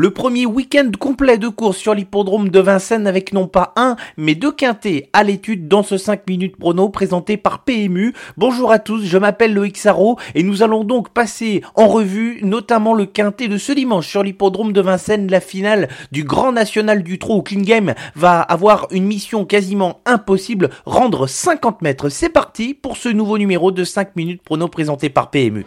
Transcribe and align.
Le 0.00 0.12
premier 0.12 0.46
week-end 0.46 0.92
complet 0.96 1.38
de 1.38 1.48
course 1.48 1.76
sur 1.76 1.92
l'hippodrome 1.92 2.50
de 2.50 2.60
Vincennes 2.60 3.08
avec 3.08 3.32
non 3.32 3.48
pas 3.48 3.72
un, 3.74 3.96
mais 4.16 4.36
deux 4.36 4.52
quintés 4.52 5.10
à 5.12 5.24
l'étude 5.24 5.66
dans 5.66 5.82
ce 5.82 5.96
5 5.96 6.20
minutes 6.28 6.56
prono 6.56 6.88
présenté 6.88 7.36
par 7.36 7.64
PMU. 7.64 8.14
Bonjour 8.36 8.70
à 8.70 8.78
tous, 8.78 9.04
je 9.04 9.18
m'appelle 9.18 9.54
Loïc 9.54 9.76
Sarro 9.76 10.16
et 10.36 10.44
nous 10.44 10.62
allons 10.62 10.84
donc 10.84 11.08
passer 11.08 11.62
en 11.74 11.88
revue 11.88 12.38
notamment 12.42 12.94
le 12.94 13.06
quintet 13.06 13.48
de 13.48 13.58
ce 13.58 13.72
dimanche 13.72 14.06
sur 14.06 14.22
l'hippodrome 14.22 14.72
de 14.72 14.80
Vincennes. 14.80 15.28
La 15.28 15.40
finale 15.40 15.88
du 16.12 16.22
Grand 16.22 16.52
National 16.52 17.02
du 17.02 17.18
Trot 17.18 17.38
au 17.38 17.42
Clean 17.42 17.62
Game 17.62 17.94
va 18.14 18.40
avoir 18.40 18.86
une 18.92 19.04
mission 19.04 19.44
quasiment 19.46 20.00
impossible, 20.06 20.70
rendre 20.86 21.26
50 21.26 21.82
mètres. 21.82 22.08
C'est 22.08 22.28
parti 22.28 22.72
pour 22.72 22.98
ce 22.98 23.08
nouveau 23.08 23.36
numéro 23.36 23.72
de 23.72 23.82
5 23.82 24.14
minutes 24.14 24.42
prono 24.44 24.68
présenté 24.68 25.08
par 25.08 25.30
PMU. 25.30 25.66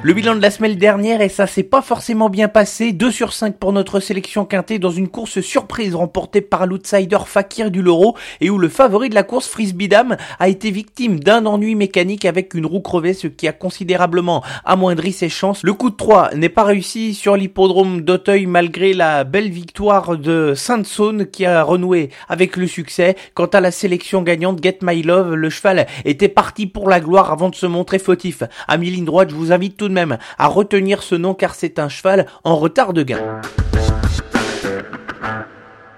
Le 0.00 0.12
bilan 0.12 0.36
de 0.36 0.40
la 0.40 0.52
semaine 0.52 0.76
dernière, 0.76 1.20
et 1.20 1.28
ça 1.28 1.48
s'est 1.48 1.64
pas 1.64 1.82
forcément 1.82 2.30
bien 2.30 2.46
passé, 2.46 2.92
2 2.92 3.10
sur 3.10 3.32
5 3.32 3.58
pour 3.58 3.72
notre 3.72 3.98
sélection 3.98 4.44
quintée 4.44 4.78
dans 4.78 4.92
une 4.92 5.08
course 5.08 5.40
surprise 5.40 5.96
remportée 5.96 6.40
par 6.40 6.68
l'outsider 6.68 7.18
Fakir 7.26 7.72
du 7.72 7.82
Loro 7.82 8.16
et 8.40 8.48
où 8.48 8.58
le 8.58 8.68
favori 8.68 9.08
de 9.08 9.16
la 9.16 9.24
course 9.24 9.48
Frisbee 9.48 9.88
Dam 9.88 10.16
a 10.38 10.48
été 10.48 10.70
victime 10.70 11.18
d'un 11.18 11.46
ennui 11.46 11.74
mécanique 11.74 12.26
avec 12.26 12.54
une 12.54 12.64
roue 12.64 12.80
crevée, 12.80 13.12
ce 13.12 13.26
qui 13.26 13.48
a 13.48 13.52
considérablement 13.52 14.44
amoindri 14.64 15.10
ses 15.10 15.28
chances. 15.28 15.64
Le 15.64 15.72
coup 15.72 15.90
de 15.90 15.96
3 15.96 16.36
n'est 16.36 16.48
pas 16.48 16.62
réussi 16.62 17.12
sur 17.12 17.36
l'hippodrome 17.36 18.02
d'Auteuil 18.02 18.46
malgré 18.46 18.94
la 18.94 19.24
belle 19.24 19.50
victoire 19.50 20.16
de 20.16 20.54
Sainte-Saône 20.54 21.26
qui 21.26 21.44
a 21.44 21.64
renoué 21.64 22.10
avec 22.28 22.56
le 22.56 22.68
succès. 22.68 23.16
Quant 23.34 23.46
à 23.46 23.60
la 23.60 23.72
sélection 23.72 24.22
gagnante 24.22 24.62
Get 24.62 24.78
My 24.80 25.02
Love, 25.02 25.34
le 25.34 25.50
cheval 25.50 25.88
était 26.04 26.28
parti 26.28 26.68
pour 26.68 26.88
la 26.88 27.00
gloire 27.00 27.32
avant 27.32 27.48
de 27.48 27.56
se 27.56 27.66
montrer 27.66 27.98
fautif. 27.98 28.44
À 28.68 28.76
mi-ligne 28.76 29.04
droite, 29.04 29.30
je 29.30 29.34
vous 29.34 29.50
invite 29.50 29.76
tout 29.76 29.87
même 29.88 30.18
à 30.38 30.46
retenir 30.46 31.02
ce 31.02 31.14
nom 31.14 31.34
car 31.34 31.54
c'est 31.54 31.78
un 31.78 31.88
cheval 31.88 32.26
en 32.44 32.56
retard 32.56 32.92
de 32.92 33.02
gain. 33.02 33.40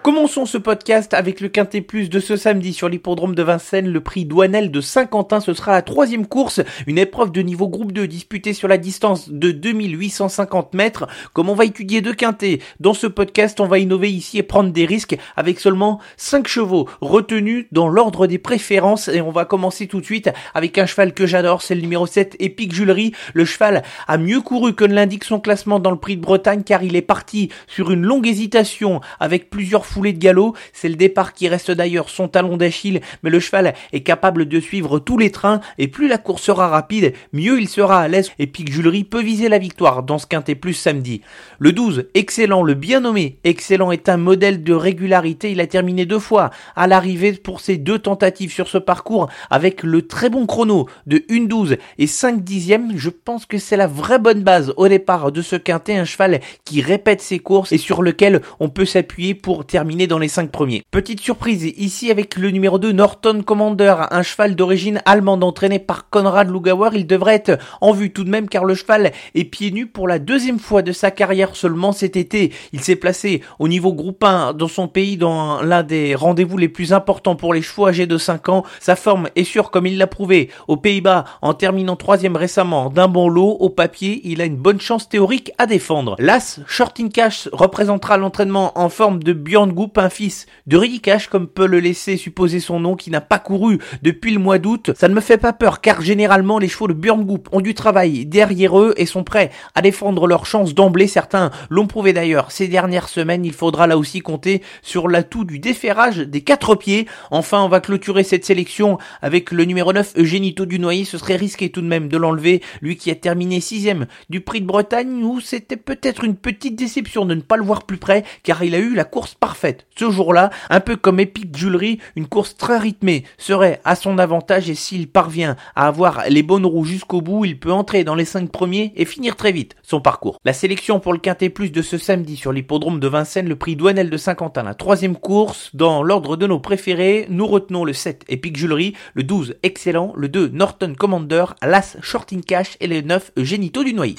Commençons 0.02 0.46
ce 0.46 0.56
podcast 0.56 1.12
avec 1.12 1.42
le 1.42 1.50
Quintet 1.50 1.82
Plus 1.82 2.08
de 2.08 2.20
ce 2.20 2.34
samedi 2.34 2.72
sur 2.72 2.88
l'hippodrome 2.88 3.34
de 3.34 3.42
Vincennes. 3.42 3.92
Le 3.92 4.00
prix 4.00 4.24
Douanel 4.24 4.70
de 4.70 4.80
Saint-Quentin, 4.80 5.40
ce 5.40 5.52
sera 5.52 5.72
la 5.72 5.82
troisième 5.82 6.26
course, 6.26 6.62
une 6.86 6.96
épreuve 6.96 7.32
de 7.32 7.42
niveau 7.42 7.68
groupe 7.68 7.92
2 7.92 8.08
disputée 8.08 8.54
sur 8.54 8.66
la 8.66 8.78
distance 8.78 9.28
de 9.28 9.50
2850 9.50 10.72
mètres. 10.72 11.06
Comme 11.34 11.50
on 11.50 11.54
va 11.54 11.66
étudier 11.66 12.00
deux 12.00 12.14
quintets 12.14 12.60
dans 12.80 12.94
ce 12.94 13.06
podcast, 13.06 13.60
on 13.60 13.66
va 13.66 13.78
innover 13.78 14.10
ici 14.10 14.38
et 14.38 14.42
prendre 14.42 14.70
des 14.70 14.86
risques 14.86 15.18
avec 15.36 15.60
seulement 15.60 16.00
5 16.16 16.48
chevaux 16.48 16.88
retenus 17.02 17.66
dans 17.70 17.88
l'ordre 17.88 18.26
des 18.26 18.38
préférences. 18.38 19.08
Et 19.08 19.20
on 19.20 19.30
va 19.30 19.44
commencer 19.44 19.86
tout 19.86 20.00
de 20.00 20.06
suite 20.06 20.30
avec 20.54 20.78
un 20.78 20.86
cheval 20.86 21.12
que 21.12 21.26
j'adore, 21.26 21.60
c'est 21.60 21.74
le 21.74 21.82
numéro 21.82 22.06
7, 22.06 22.36
Epic 22.38 22.72
Julery. 22.72 23.12
Le 23.34 23.44
cheval 23.44 23.82
a 24.08 24.16
mieux 24.16 24.40
couru 24.40 24.74
que 24.74 24.86
ne 24.86 24.94
l'indique 24.94 25.24
son 25.24 25.40
classement 25.40 25.78
dans 25.78 25.90
le 25.90 25.98
prix 25.98 26.16
de 26.16 26.22
Bretagne 26.22 26.62
car 26.62 26.82
il 26.82 26.96
est 26.96 27.02
parti 27.02 27.50
sur 27.66 27.90
une 27.90 28.02
longue 28.02 28.26
hésitation 28.26 29.02
avec 29.18 29.50
plusieurs 29.50 29.89
foulée 29.90 30.12
de 30.12 30.18
galop. 30.18 30.54
C'est 30.72 30.88
le 30.88 30.94
départ 30.94 31.34
qui 31.34 31.48
reste 31.48 31.70
d'ailleurs 31.70 32.08
son 32.08 32.28
talon 32.28 32.56
d'Achille, 32.56 33.00
mais 33.22 33.30
le 33.30 33.40
cheval 33.40 33.74
est 33.92 34.00
capable 34.00 34.46
de 34.46 34.60
suivre 34.60 34.98
tous 34.98 35.18
les 35.18 35.30
trains 35.30 35.60
et 35.78 35.88
plus 35.88 36.08
la 36.08 36.18
course 36.18 36.42
sera 36.42 36.68
rapide, 36.68 37.12
mieux 37.32 37.60
il 37.60 37.68
sera 37.68 38.00
à 38.00 38.08
l'aise 38.08 38.30
et 38.38 38.46
Pic 38.46 38.72
Julery 38.72 39.04
peut 39.04 39.22
viser 39.22 39.48
la 39.48 39.58
victoire 39.58 40.02
dans 40.02 40.18
ce 40.18 40.26
quintet 40.26 40.54
plus 40.54 40.74
samedi. 40.74 41.22
Le 41.58 41.72
12, 41.72 42.06
excellent, 42.14 42.62
le 42.62 42.74
bien 42.74 43.00
nommé, 43.00 43.38
excellent 43.44 43.90
est 43.90 44.08
un 44.08 44.16
modèle 44.16 44.62
de 44.62 44.72
régularité. 44.72 45.50
Il 45.50 45.60
a 45.60 45.66
terminé 45.66 46.06
deux 46.06 46.18
fois 46.18 46.50
à 46.76 46.86
l'arrivée 46.86 47.32
pour 47.32 47.60
ses 47.60 47.76
deux 47.76 47.98
tentatives 47.98 48.52
sur 48.52 48.68
ce 48.68 48.78
parcours 48.78 49.28
avec 49.50 49.82
le 49.82 50.02
très 50.02 50.30
bon 50.30 50.46
chrono 50.46 50.88
de 51.06 51.18
1-12 51.30 51.78
et 51.98 52.06
5 52.06 52.42
dixièmes. 52.42 52.92
Je 52.96 53.10
pense 53.10 53.46
que 53.46 53.58
c'est 53.58 53.76
la 53.76 53.86
vraie 53.86 54.18
bonne 54.18 54.42
base 54.42 54.72
au 54.76 54.88
départ 54.88 55.32
de 55.32 55.42
ce 55.42 55.56
quintet, 55.56 55.96
un 55.96 56.04
cheval 56.04 56.40
qui 56.64 56.80
répète 56.80 57.20
ses 57.20 57.38
courses 57.38 57.72
et 57.72 57.78
sur 57.78 58.02
lequel 58.02 58.40
on 58.60 58.68
peut 58.68 58.84
s'appuyer 58.84 59.34
pour 59.34 59.66
terminer 59.66 59.79
dans 59.80 60.18
les 60.18 60.28
5 60.28 60.50
premiers. 60.50 60.82
Petite 60.90 61.20
surprise 61.20 61.64
ici 61.64 62.10
avec 62.10 62.36
le 62.36 62.50
numéro 62.50 62.78
2 62.78 62.92
Norton 62.92 63.42
Commander, 63.42 63.94
un 64.10 64.22
cheval 64.22 64.54
d'origine 64.54 65.00
allemande 65.06 65.42
entraîné 65.42 65.78
par 65.78 66.10
Konrad 66.10 66.50
Lugauer. 66.50 66.90
Il 66.94 67.06
devrait 67.06 67.36
être 67.36 67.58
en 67.80 67.92
vue 67.92 68.12
tout 68.12 68.24
de 68.24 68.30
même 68.30 68.48
car 68.48 68.64
le 68.64 68.74
cheval 68.74 69.12
est 69.34 69.44
pieds 69.44 69.70
nus 69.70 69.86
pour 69.86 70.06
la 70.06 70.18
deuxième 70.18 70.58
fois 70.58 70.82
de 70.82 70.92
sa 70.92 71.10
carrière 71.10 71.56
seulement 71.56 71.92
cet 71.92 72.16
été. 72.16 72.52
Il 72.72 72.80
s'est 72.80 72.96
placé 72.96 73.42
au 73.58 73.68
niveau 73.68 73.92
groupe 73.92 74.22
1 74.22 74.52
dans 74.52 74.68
son 74.68 74.86
pays 74.86 75.16
dans 75.16 75.62
l'un 75.62 75.82
des 75.82 76.14
rendez-vous 76.14 76.58
les 76.58 76.68
plus 76.68 76.92
importants 76.92 77.36
pour 77.36 77.54
les 77.54 77.62
chevaux 77.62 77.86
âgés 77.86 78.06
de 78.06 78.18
5 78.18 78.48
ans. 78.48 78.64
Sa 78.80 78.96
forme 78.96 79.28
est 79.34 79.44
sûre 79.44 79.70
comme 79.70 79.86
il 79.86 79.98
l'a 79.98 80.06
prouvé 80.06 80.50
aux 80.68 80.76
Pays-Bas 80.76 81.24
en 81.42 81.54
terminant 81.54 81.96
troisième 81.96 82.36
récemment 82.36 82.90
d'un 82.90 83.08
bon 83.08 83.28
lot. 83.28 83.56
Au 83.60 83.70
papier, 83.70 84.20
il 84.24 84.40
a 84.40 84.44
une 84.44 84.56
bonne 84.56 84.80
chance 84.80 85.08
théorique 85.08 85.52
à 85.58 85.66
défendre. 85.66 86.16
L'As 86.18 86.60
Shorting 86.66 87.10
Cash 87.10 87.48
représentera 87.52 88.18
l'entraînement 88.18 88.78
en 88.78 88.88
forme 88.88 89.22
de 89.22 89.32
Goop, 89.72 89.98
un 89.98 90.10
fils 90.10 90.46
de 90.66 90.76
Rudy 90.76 91.00
Cash 91.00 91.28
comme 91.28 91.46
peut 91.46 91.66
le 91.66 91.80
laisser 91.80 92.16
supposer 92.16 92.60
son 92.60 92.80
nom 92.80 92.96
qui 92.96 93.10
n'a 93.10 93.20
pas 93.20 93.38
couru 93.38 93.78
depuis 94.02 94.32
le 94.32 94.38
mois 94.38 94.58
d'août. 94.58 94.90
Ça 94.96 95.08
ne 95.08 95.14
me 95.14 95.20
fait 95.20 95.38
pas 95.38 95.52
peur 95.52 95.80
car 95.80 96.00
généralement 96.02 96.58
les 96.58 96.68
chevaux 96.68 96.88
de 96.88 96.92
Björn 96.92 97.24
Goop 97.24 97.48
ont 97.52 97.60
du 97.60 97.74
travail 97.74 98.26
derrière 98.26 98.78
eux 98.78 98.94
et 98.96 99.06
sont 99.06 99.24
prêts 99.24 99.50
à 99.74 99.82
défendre 99.82 100.26
leurs 100.26 100.46
chances 100.46 100.74
d'emblée. 100.74 101.06
Certains 101.06 101.50
l'ont 101.68 101.86
prouvé 101.86 102.12
d'ailleurs 102.12 102.50
ces 102.50 102.68
dernières 102.68 103.08
semaines. 103.08 103.44
Il 103.44 103.52
faudra 103.52 103.86
là 103.86 103.96
aussi 103.96 104.20
compter 104.20 104.62
sur 104.82 105.08
l'atout 105.08 105.44
du 105.44 105.58
déferrage 105.58 106.18
des 106.18 106.40
quatre 106.42 106.74
pieds. 106.74 107.06
Enfin, 107.30 107.62
on 107.62 107.68
va 107.68 107.80
clôturer 107.80 108.24
cette 108.24 108.44
sélection 108.44 108.98
avec 109.22 109.50
le 109.50 109.64
numéro 109.64 109.92
9 109.92 110.14
Eugénito 110.16 110.66
Dunoyer. 110.66 111.04
Ce 111.04 111.18
serait 111.18 111.36
risqué 111.36 111.70
tout 111.70 111.82
de 111.82 111.86
même 111.86 112.08
de 112.08 112.16
l'enlever. 112.16 112.62
Lui 112.80 112.96
qui 112.96 113.10
a 113.10 113.14
terminé 113.14 113.60
sixième 113.60 114.06
du 114.28 114.40
prix 114.40 114.60
de 114.60 114.66
Bretagne 114.66 115.22
où 115.24 115.40
c'était 115.40 115.76
peut-être 115.76 116.24
une 116.24 116.36
petite 116.36 116.76
déception 116.76 117.24
de 117.24 117.34
ne 117.34 117.40
pas 117.40 117.56
le 117.56 117.64
voir 117.64 117.84
plus 117.84 117.98
près 117.98 118.24
car 118.42 118.62
il 118.62 118.74
a 118.74 118.78
eu 118.78 118.94
la 118.94 119.04
course 119.04 119.34
parfaite. 119.34 119.59
Ce 119.96 120.10
jour-là, 120.10 120.50
un 120.70 120.80
peu 120.80 120.96
comme 120.96 121.20
Epic 121.20 121.56
Jewelry, 121.56 121.98
une 122.16 122.26
course 122.26 122.56
très 122.56 122.78
rythmée 122.78 123.24
serait 123.38 123.80
à 123.84 123.94
son 123.94 124.18
avantage 124.18 124.70
et 124.70 124.74
s'il 124.74 125.08
parvient 125.08 125.56
à 125.76 125.86
avoir 125.86 126.24
les 126.28 126.42
bonnes 126.42 126.66
roues 126.66 126.84
jusqu'au 126.84 127.20
bout, 127.20 127.44
il 127.44 127.58
peut 127.58 127.72
entrer 127.72 128.04
dans 128.04 128.14
les 128.14 128.24
cinq 128.24 128.50
premiers 128.50 128.92
et 128.96 129.04
finir 129.04 129.36
très 129.36 129.52
vite 129.52 129.76
son 129.82 130.00
parcours. 130.00 130.38
La 130.44 130.52
sélection 130.52 131.00
pour 131.00 131.12
le 131.12 131.18
Quintet 131.18 131.50
Plus 131.50 131.70
de 131.70 131.82
ce 131.82 131.98
samedi 131.98 132.36
sur 132.36 132.52
l'hippodrome 132.52 133.00
de 133.00 133.08
Vincennes, 133.08 133.48
le 133.48 133.56
prix 133.56 133.76
Douanel 133.76 134.10
de 134.10 134.16
Saint-Quentin, 134.16 134.62
la 134.62 134.74
troisième 134.74 135.16
course. 135.16 135.70
Dans 135.74 136.02
l'ordre 136.02 136.36
de 136.36 136.46
nos 136.46 136.60
préférés, 136.60 137.26
nous 137.28 137.46
retenons 137.46 137.84
le 137.84 137.92
7 137.92 138.24
Epic 138.28 138.56
Jewelry, 138.56 138.94
le 139.14 139.22
12 139.22 139.56
Excellent, 139.62 140.12
le 140.16 140.28
2 140.28 140.48
Norton 140.48 140.94
Commander, 140.96 141.44
l'As 141.62 141.96
Shorting 142.00 142.42
Cash 142.42 142.76
et 142.80 142.86
le 142.86 143.00
9 143.02 143.32
Génito 143.36 143.84
du 143.84 143.94
Noyer. 143.94 144.16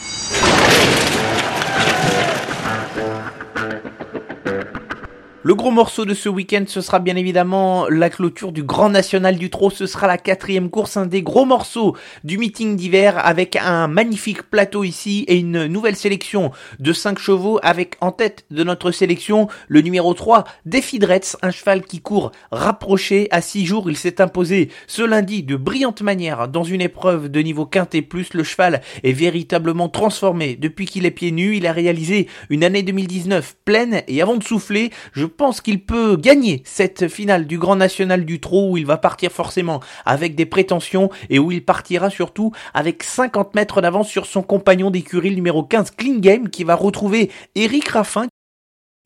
Le 5.44 5.56
gros 5.56 5.72
morceau 5.72 6.06
de 6.06 6.14
ce 6.14 6.30
week-end, 6.30 6.66
ce 6.68 6.82
sera 6.82 7.00
bien 7.00 7.16
évidemment 7.16 7.88
la 7.90 8.12
clôture 8.12 8.52
du 8.52 8.62
Grand 8.62 8.92
National 8.92 9.38
du 9.38 9.50
Trot. 9.50 9.72
Ce 9.72 9.88
sera 9.88 10.06
la 10.06 10.20
quatrième 10.20 10.70
course, 10.70 10.98
un 10.98 11.08
des 11.08 11.24
gros 11.24 11.46
morceaux 11.46 11.98
du 12.24 12.38
meeting 12.38 12.76
d'hiver 12.76 13.18
avec 13.18 13.56
un 13.56 13.88
magnifique 13.88 14.44
plateau 14.44 14.84
ici 14.84 15.26
et 15.28 15.40
une 15.40 15.66
nouvelle 15.66 15.96
sélection 15.96 16.52
de 16.78 16.94
5 16.94 17.18
chevaux 17.18 17.60
avec 17.64 17.96
en 18.02 18.12
tête 18.12 18.46
de 18.52 18.64
notre 18.64 18.92
sélection 18.92 19.48
le 19.68 19.82
numéro 19.82 20.14
3, 20.14 20.44
Defidretz, 20.68 21.36
un 21.42 21.50
cheval 21.50 21.82
qui 21.82 22.02
court 22.02 22.32
rapproché 22.52 23.28
à 23.32 23.42
6 23.42 23.66
jours. 23.66 23.90
Il 23.90 23.98
s'est 23.98 24.22
imposé 24.22 24.70
ce 24.86 25.02
lundi 25.02 25.42
de 25.42 25.56
brillante 25.56 26.04
manière 26.04 26.50
dans 26.50 26.64
une 26.64 26.82
épreuve 26.82 27.30
de 27.30 27.40
niveau 27.40 27.66
quintet 27.66 28.04
plus. 28.04 28.36
Le 28.36 28.44
cheval 28.44 28.82
est 29.04 29.12
véritablement 29.12 29.90
transformé 29.90 30.56
depuis 30.56 30.86
qu'il 30.86 31.08
est 31.08 31.12
pieds 31.12 31.32
nus. 31.32 31.58
Il 31.58 31.66
a 31.66 31.72
réalisé 31.72 32.28
une 32.52 32.64
année 32.64 32.84
2019 32.84 33.56
pleine 33.66 34.04
et 34.08 34.22
avant 34.22 34.36
de 34.36 34.44
souffler, 34.44 34.92
je 35.14 35.31
pense 35.32 35.62
qu'il 35.62 35.84
peut 35.84 36.18
gagner 36.18 36.62
cette 36.66 37.08
finale 37.08 37.48
du 37.48 37.58
Grand 37.58 37.76
National 37.76 38.26
du 38.26 38.40
Trot 38.40 38.72
où 38.72 38.78
il 38.78 38.86
va 38.86 38.98
partir 38.98 39.32
forcément 39.32 39.80
avec 40.06 40.36
des 40.36 40.46
prétentions 40.46 41.10
et 41.30 41.40
où 41.40 41.52
il 41.52 41.66
partira 41.66 42.10
surtout 42.10 42.52
avec 42.74 43.04
50 43.04 43.56
mètres 43.56 43.82
d'avance 43.82 44.08
sur 44.08 44.26
son 44.26 44.44
compagnon 44.44 44.92
d'écurie 44.92 45.36
numéro 45.36 45.64
15 45.64 45.92
Clean 45.92 46.46
qui 46.52 46.64
va 46.64 46.76
retrouver 46.76 47.32
Eric 47.56 47.88
Raffin 47.90 48.28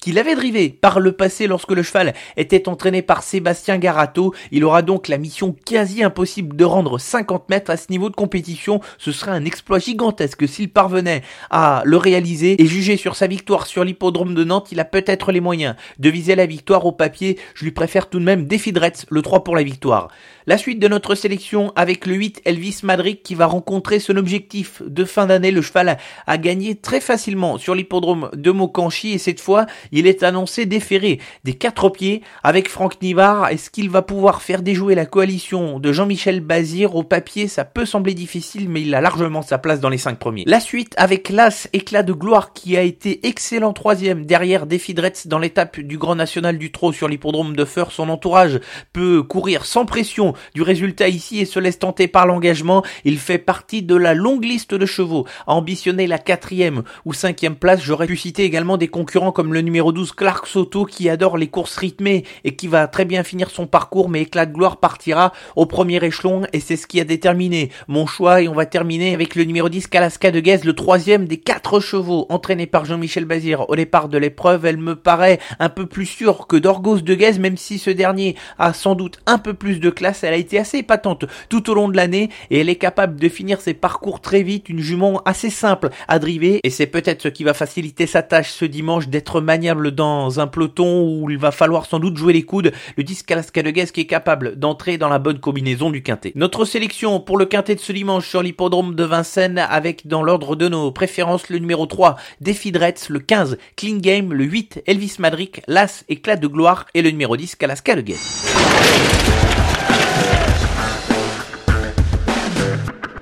qu'il 0.06 0.20
avait 0.20 0.36
drivé 0.36 0.70
par 0.70 1.00
le 1.00 1.14
passé 1.14 1.48
lorsque 1.48 1.72
le 1.72 1.82
cheval 1.82 2.14
était 2.38 2.70
entraîné 2.70 3.02
par 3.02 3.24
Sébastien 3.24 3.80
Garato. 3.80 4.36
Il 4.52 4.64
aura 4.64 4.84
donc 4.84 5.08
la 5.08 5.18
mission 5.18 5.56
quasi 5.66 6.04
impossible 6.04 6.56
de 6.56 6.64
rendre 6.64 7.00
50 7.00 7.50
mètres 7.50 7.72
à 7.72 7.76
ce 7.76 7.88
niveau 7.90 8.12
de 8.12 8.16
compétition. 8.16 8.82
Ce 9.00 9.12
serait 9.12 9.32
un 9.32 9.46
exploit 9.46 9.80
gigantesque 9.80 10.48
s'il 10.48 10.70
parvenait 10.70 11.24
à 11.50 11.82
le 11.86 11.98
réaliser 11.98 12.62
et 12.62 12.68
juger 12.68 12.98
sur 12.98 13.16
sa 13.16 13.26
victoire 13.26 13.66
sur 13.66 13.84
l'hippodrome 13.84 14.36
de 14.36 14.44
Nantes, 14.44 14.68
il 14.72 14.80
a 14.80 14.86
peut-être 14.86 15.32
les 15.32 15.42
moyens 15.42 15.76
de 15.98 16.10
viser 16.12 16.36
la 16.36 16.46
victoire 16.46 16.86
au 16.86 16.92
papier. 16.92 17.40
Je 17.56 17.64
lui 17.64 17.72
préfère 17.72 18.08
tout 18.08 18.20
de 18.20 18.26
même 18.26 18.46
Défi 18.46 18.76
le 19.10 19.22
3 19.24 19.44
pour 19.44 19.56
la 19.56 19.64
victoire. 19.64 20.10
La 20.46 20.60
suite 20.60 20.78
de 20.78 20.88
notre 20.88 21.16
sélection 21.16 21.74
avec 21.76 22.06
le 22.06 22.14
8 22.14 22.44
Elvis 22.46 22.82
Madrid 22.84 23.24
qui 23.24 23.34
va 23.34 23.48
rencontrer 23.48 23.98
son 23.98 24.16
objectif 24.18 24.84
de 24.86 25.04
fin 25.04 25.26
d'année. 25.26 25.50
Le 25.50 25.64
cheval 25.64 25.98
a 26.28 26.38
gagné 26.38 26.76
très 26.76 27.02
facilement 27.02 27.58
sur 27.58 27.74
l'hippodrome 27.74 28.30
de 28.36 28.52
Mokanchi 28.52 29.14
et 29.14 29.18
cette 29.18 29.40
fois 29.40 29.66
il 29.96 30.08
est 30.08 30.24
annoncé 30.24 30.66
déféré 30.66 31.20
des 31.46 31.54
quatre 31.54 31.90
pieds 31.90 32.22
avec 32.44 32.68
Franck 32.68 33.02
Nivard. 33.02 33.48
Est-ce 33.48 33.70
qu'il 33.70 33.90
va 33.90 34.02
pouvoir 34.02 34.42
faire 34.42 34.62
déjouer 34.62 34.94
la 34.94 35.06
coalition 35.06 35.80
de 35.80 35.94
Jean-Michel 35.94 36.42
Bazir? 36.42 36.96
Au 36.96 37.04
papier 37.04 37.48
ça 37.48 37.64
peut 37.64 37.86
sembler 37.86 38.14
difficile 38.14 38.68
mais 38.68 38.82
il 38.82 38.94
a 38.94 39.00
largement 39.00 39.42
sa 39.42 39.58
place 39.58 39.80
dans 39.80 39.88
les 39.88 39.98
cinq 39.98 40.20
premiers. 40.20 40.44
La 40.46 40.60
suite 40.60 40.94
avec 40.98 41.30
l'As 41.30 41.70
éclat 41.72 42.04
de 42.04 42.12
gloire 42.12 42.52
qui 42.52 42.76
a 42.76 42.82
été 42.82 43.26
excellent 43.26 43.72
troisième 43.72 44.26
derrière 44.26 44.66
Defidretz 44.66 45.28
dans 45.28 45.40
l'étape 45.40 45.80
du 45.80 45.98
Grand 45.98 46.16
National 46.16 46.58
du 46.58 46.74
Trot 46.74 46.92
sur 46.92 47.08
l'hippodrome 47.08 47.56
de 47.56 47.64
Feur. 47.64 47.94
Son 47.94 48.10
entourage 48.10 48.60
peut 48.92 49.24
courir 49.24 49.66
sans 49.66 49.86
pression 49.86 50.34
du 50.54 50.62
résultat 50.62 51.08
ici 51.08 51.40
et 51.40 51.46
se 51.46 51.60
laisse 51.60 51.80
tenter 51.80 52.10
par 52.10 52.26
l'engagement. 52.26 52.84
Il 53.06 53.18
fait 53.18 53.38
partie 53.38 53.82
de 53.82 53.96
la 53.96 54.14
longue 54.14 54.44
liste 54.44 54.74
de 54.74 54.86
chevaux 54.86 55.26
à 55.48 55.54
ambitionner 55.54 56.08
la 56.08 56.18
quatrième 56.18 56.84
ou 57.06 57.14
cinquième 57.14 57.56
place. 57.56 57.82
J'aurais 57.82 58.08
pu 58.08 58.18
citer 58.18 58.44
également 58.44 58.78
des 58.78 58.90
concurrents 58.90 59.32
comme 59.32 59.54
le 59.54 59.62
numéro 59.62 59.75
12 59.84 60.14
Clark 60.14 60.48
Soto 60.48 60.86
qui 60.86 61.10
adore 61.10 61.38
les 61.38 61.48
courses 61.48 61.78
rythmées 61.78 62.24
et 62.44 62.56
qui 62.56 62.68
va 62.68 62.88
très 62.88 63.06
bien 63.06 63.24
finir 63.24 63.50
son 63.50 63.68
parcours 63.68 64.10
mais 64.10 64.22
éclat 64.22 64.46
de 64.46 64.54
gloire 64.54 64.78
partira 64.78 65.34
au 65.56 65.66
premier 65.66 66.04
échelon 66.04 66.44
et 66.54 66.60
c'est 66.60 66.76
ce 66.76 66.88
qui 66.88 67.00
a 67.00 67.04
déterminé 67.04 67.72
mon 67.88 68.06
choix. 68.06 68.42
Et 68.42 68.48
on 68.48 68.54
va 68.54 68.66
terminer 68.66 69.14
avec 69.14 69.36
le 69.36 69.44
numéro 69.44 69.70
10 69.70 69.88
Kalaska 69.88 70.32
de 70.32 70.40
Guez, 70.40 70.60
le 70.64 70.74
troisième 70.74 71.26
des 71.26 71.38
quatre 71.38 71.80
chevaux 71.80 72.26
entraînés 72.30 72.68
par 72.68 72.86
Jean-Michel 72.86 73.26
Bazir. 73.26 73.70
Au 73.70 73.76
départ 73.76 74.10
de 74.10 74.18
l'épreuve. 74.18 74.66
Elle 74.66 74.78
me 74.78 74.96
paraît 74.96 75.40
un 75.60 75.70
peu 75.70 75.86
plus 75.86 76.06
sûre 76.06 76.48
que 76.48 76.56
Dorgos 76.56 77.02
de 77.02 77.14
Guez 77.14 77.40
même 77.40 77.58
si 77.58 77.80
ce 77.80 77.90
dernier 77.90 78.36
a 78.58 78.74
sans 78.74 78.96
doute 78.96 79.20
un 79.26 79.38
peu 79.38 79.54
plus 79.54 79.80
de 79.80 79.90
classe. 79.90 80.24
Elle 80.24 80.34
a 80.34 80.38
été 80.38 80.58
assez 80.58 80.80
épatante 80.80 81.26
tout 81.50 81.70
au 81.70 81.74
long 81.74 81.90
de 81.90 81.96
l'année 81.96 82.30
et 82.50 82.60
elle 82.60 82.70
est 82.70 82.76
capable 82.76 83.20
de 83.20 83.30
finir 83.30 83.62
ses 83.62 83.74
parcours 83.74 84.22
très 84.22 84.44
vite, 84.44 84.70
une 84.70 84.80
jument 84.80 85.22
assez 85.26 85.50
simple 85.50 85.90
à 86.08 86.20
driver 86.20 86.60
et 86.64 86.70
c'est 86.70 86.88
peut-être 86.88 87.22
ce 87.22 87.28
qui 87.28 87.44
va 87.44 87.54
faciliter 87.54 88.08
sa 88.08 88.22
tâche 88.22 88.52
ce 88.52 88.66
dimanche 88.66 89.08
d'être 89.08 89.42
dans 89.74 90.40
un 90.40 90.48
peloton 90.48 91.08
où 91.08 91.30
il 91.30 91.38
va 91.38 91.52
falloir 91.52 91.86
sans 91.86 92.00
doute 92.00 92.18
jouer 92.18 92.34
les 92.34 92.44
coudes. 92.44 92.72
Le 92.98 93.04
disque 93.04 93.30
Alaska 93.32 93.64
de 93.64 93.72
qui 93.72 94.02
est 94.02 94.06
capable 94.06 94.58
d'entrer 94.58 94.98
dans 94.98 95.10
la 95.10 95.20
bonne 95.20 95.40
combinaison 95.40 95.90
du 95.90 96.04
quintet. 96.04 96.32
Notre 96.36 96.66
sélection 96.66 97.20
pour 97.20 97.38
le 97.38 97.46
quintet 97.46 97.76
de 97.76 97.80
ce 97.80 97.92
dimanche 97.92 98.28
sur 98.28 98.44
l'hippodrome 98.44 98.96
de 98.96 99.04
Vincennes 99.04 99.58
avec 99.58 100.08
dans 100.08 100.24
l'ordre 100.24 100.56
de 100.56 100.70
nos 100.70 100.92
préférences 100.92 101.50
le 101.50 101.60
numéro 101.60 101.86
3 101.86 102.16
Defidretz, 102.42 103.10
le 103.10 103.20
15 103.20 103.58
Clean 103.76 103.98
Game, 103.98 104.34
le 104.34 104.44
8 104.44 104.84
Elvis 104.86 105.16
Madrick, 105.20 105.62
l'As 105.68 106.06
Éclat 106.10 106.36
de 106.36 106.48
Gloire 106.48 106.86
et 106.94 107.02
le 107.02 107.10
numéro 107.10 107.36
10 107.36 107.58
Alaska 107.62 107.96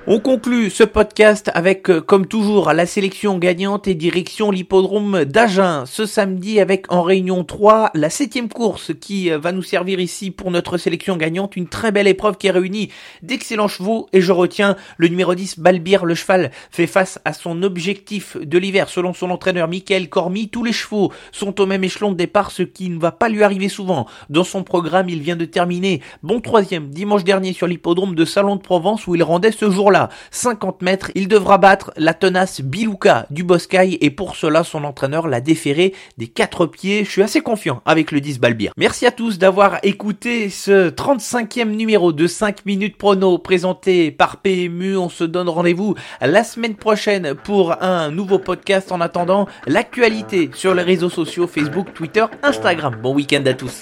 On 0.06 0.20
conclut 0.20 0.70
ce 0.70 0.84
podcast 0.84 1.50
avec, 1.54 1.90
euh, 1.90 2.02
comme 2.02 2.26
toujours, 2.26 2.74
la 2.74 2.86
sélection 2.86 3.38
gagnante 3.38 3.88
et 3.88 3.96
direction 3.96 4.52
l'hippodrome 4.52 5.24
d'Agen 5.24 5.86
ce 5.86 6.06
samedi 6.06 6.60
avec 6.60 6.92
en 6.92 7.04
réunion 7.04 7.46
3 7.46 7.92
la 7.94 8.10
septième 8.10 8.50
course 8.50 8.92
qui 9.00 9.32
euh, 9.32 9.38
va 9.38 9.54
nous 9.54 9.62
servir 9.62 10.02
ici 10.02 10.30
pour 10.30 10.52
notre 10.52 10.78
sélection 10.78 11.16
gagnante. 11.16 11.56
Une 11.56 11.70
très 11.70 11.94
belle 11.94 12.10
épreuve 12.10 12.36
qui 12.36 12.52
réunit 12.52 12.90
d'excellents 13.22 13.70
chevaux 13.70 14.10
et 14.12 14.20
je 14.20 14.34
retiens 14.34 14.76
le 14.98 15.08
numéro 15.08 15.36
10 15.36 15.60
Balbir 15.60 16.04
le 16.04 16.16
cheval 16.16 16.52
fait 16.70 16.86
face 16.86 17.22
à 17.24 17.32
son 17.32 17.64
objectif 17.64 18.36
de 18.36 18.58
l'hiver 18.58 18.90
selon 18.90 19.14
son 19.14 19.30
entraîneur 19.30 19.70
Michael 19.70 20.10
Cormy. 20.10 20.50
Tous 20.50 20.66
les 20.66 20.74
chevaux 20.74 21.14
sont 21.32 21.62
au 21.62 21.66
même 21.66 21.86
échelon 21.86 22.12
de 22.12 22.18
départ 22.18 22.52
ce 22.52 22.64
qui 22.64 22.90
ne 22.90 23.00
va 23.00 23.14
pas 23.14 23.30
lui 23.30 23.42
arriver 23.42 23.70
souvent. 23.70 24.06
Dans 24.30 24.44
son 24.44 24.64
programme 24.64 25.08
il 25.08 25.22
vient 25.22 25.38
de 25.38 25.46
terminer 25.46 26.02
bon 26.24 26.42
troisième 26.42 26.90
dimanche 26.90 27.24
dernier 27.24 27.54
sur 27.54 27.68
l'hippodrome 27.68 28.16
de 28.16 28.26
Salon 28.26 28.58
de 28.58 28.62
Provence 28.62 29.08
où 29.08 29.16
il 29.16 29.24
rendait 29.24 29.54
ce 29.54 29.70
jour 29.94 30.10
50 30.32 30.82
mètres, 30.82 31.12
il 31.16 31.28
devra 31.28 31.58
battre 31.58 31.92
la 31.98 32.14
tenace 32.14 32.62
Bilouka 32.62 33.26
du 33.30 33.44
Boscaï 33.44 33.98
et 34.02 34.10
pour 34.10 34.36
cela 34.36 34.64
son 34.64 34.84
entraîneur 34.84 35.28
l'a 35.28 35.42
déféré 35.42 35.94
des 36.18 36.28
quatre 36.28 36.66
pieds. 36.66 37.04
Je 37.06 37.10
suis 37.10 37.22
assez 37.22 37.42
confiant 37.42 37.82
avec 37.86 38.12
le 38.12 38.22
10 38.22 38.40
Balbir. 38.40 38.74
Merci 38.78 39.06
à 39.06 39.12
tous 39.12 39.38
d'avoir 39.38 39.80
écouté 39.84 40.50
ce 40.50 40.90
35e 40.90 41.70
numéro 41.76 42.12
de 42.12 42.28
5 42.28 42.66
minutes 42.66 42.98
prono 42.98 43.38
présenté 43.38 44.12
par 44.12 44.38
PMU. 44.38 44.98
On 44.98 45.10
se 45.10 45.24
donne 45.24 45.50
rendez-vous 45.50 45.96
la 46.22 46.44
semaine 46.44 46.76
prochaine 46.76 47.36
pour 47.36 47.82
un 47.82 48.10
nouveau 48.12 48.40
podcast. 48.40 48.92
En 48.92 49.02
attendant, 49.02 49.48
l'actualité 49.68 50.50
sur 50.54 50.74
les 50.74 50.84
réseaux 50.84 51.10
sociaux 51.10 51.48
Facebook, 51.48 51.94
Twitter, 51.94 52.26
Instagram. 52.42 52.96
Bon 53.02 53.14
week-end 53.14 53.44
à 53.46 53.54
tous. 53.54 53.82